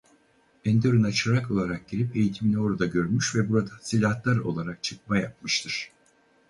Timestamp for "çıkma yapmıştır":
4.83-5.91